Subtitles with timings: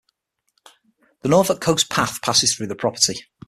[1.21, 3.23] The Norfolk Coast Path passes through the property.